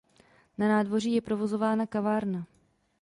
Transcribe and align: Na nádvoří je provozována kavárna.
Na 0.57 0.67
nádvoří 0.69 1.13
je 1.13 1.21
provozována 1.21 1.85
kavárna. 1.87 2.45